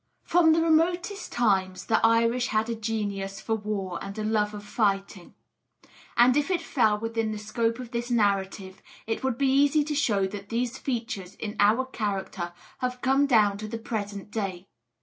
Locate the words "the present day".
13.67-14.65